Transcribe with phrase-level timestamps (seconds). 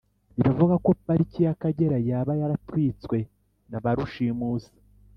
[0.37, 3.17] Biravugwa ko pariki yakagera yaba yatwitswe
[3.69, 4.73] naba rushimusi